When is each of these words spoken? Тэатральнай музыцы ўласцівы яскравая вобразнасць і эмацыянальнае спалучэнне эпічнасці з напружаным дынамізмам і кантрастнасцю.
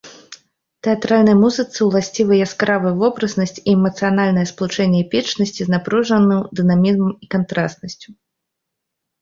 Тэатральнай 0.85 1.35
музыцы 1.41 1.79
ўласцівы 1.89 2.33
яскравая 2.45 2.93
вобразнасць 3.03 3.55
і 3.61 3.67
эмацыянальнае 3.75 4.47
спалучэнне 4.53 4.99
эпічнасці 5.05 5.61
з 5.69 5.77
напружаным 5.77 6.41
дынамізмам 6.61 7.13
і 7.27 7.31
кантрастнасцю. 7.37 8.09